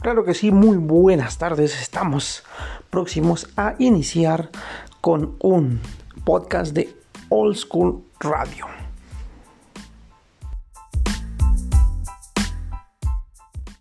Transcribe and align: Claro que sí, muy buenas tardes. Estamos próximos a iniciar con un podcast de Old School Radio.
Claro 0.00 0.24
que 0.24 0.32
sí, 0.32 0.50
muy 0.50 0.78
buenas 0.78 1.36
tardes. 1.36 1.78
Estamos 1.82 2.42
próximos 2.88 3.50
a 3.58 3.74
iniciar 3.78 4.48
con 5.02 5.36
un 5.40 5.78
podcast 6.24 6.72
de 6.72 6.96
Old 7.28 7.56
School 7.56 8.02
Radio. 8.18 8.64